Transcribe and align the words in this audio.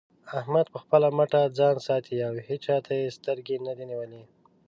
احمد 0.39 0.65
په 0.73 0.77
خپله 0.83 1.07
مټه 1.17 1.41
ځان 1.57 1.75
ساتي 1.87 2.15
او 2.27 2.33
هيچا 2.47 2.77
ته 2.85 2.93
يې 2.99 3.15
سترګې 3.17 3.57
نه 3.65 3.71
دې 3.77 3.85
نيولې. 3.91 4.23